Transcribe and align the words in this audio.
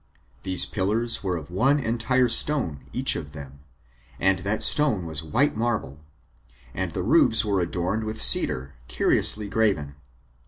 These 0.41 0.65
pillars 0.65 1.23
were 1.23 1.37
of 1.37 1.51
one 1.51 1.79
entire 1.79 2.27
stone 2.27 2.85
each 2.91 3.15
of 3.15 3.33
them, 3.33 3.59
and 4.19 4.39
that 4.39 4.63
stone 4.63 5.05
was 5.05 5.21
white 5.21 5.55
marble; 5.55 5.99
and 6.73 6.91
the 6.93 7.03
roofs 7.03 7.45
were 7.45 7.59
adorned 7.59 8.03
with 8.05 8.19
cedar, 8.19 8.73
curiously 8.87 9.47
graven. 9.47 9.93